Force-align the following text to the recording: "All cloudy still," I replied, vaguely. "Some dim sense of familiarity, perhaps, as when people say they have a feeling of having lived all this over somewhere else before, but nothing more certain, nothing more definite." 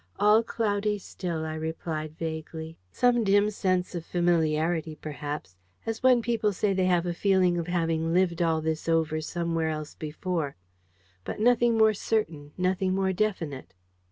"All 0.17 0.41
cloudy 0.41 0.97
still," 0.97 1.45
I 1.45 1.53
replied, 1.53 2.17
vaguely. 2.17 2.75
"Some 2.91 3.23
dim 3.23 3.51
sense 3.51 3.93
of 3.93 4.03
familiarity, 4.03 4.95
perhaps, 4.95 5.57
as 5.85 6.01
when 6.01 6.23
people 6.23 6.51
say 6.53 6.73
they 6.73 6.85
have 6.87 7.05
a 7.05 7.13
feeling 7.13 7.55
of 7.59 7.67
having 7.67 8.11
lived 8.11 8.41
all 8.41 8.61
this 8.61 8.89
over 8.89 9.21
somewhere 9.21 9.69
else 9.69 9.93
before, 9.93 10.55
but 11.23 11.39
nothing 11.39 11.77
more 11.77 11.93
certain, 11.93 12.51
nothing 12.57 12.95
more 12.95 13.13
definite." 13.13 13.75